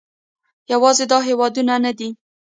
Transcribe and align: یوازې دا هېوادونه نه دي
یوازې 0.71 1.05
دا 1.11 1.19
هېوادونه 1.27 1.73
نه 1.85 1.91
دي 1.97 2.09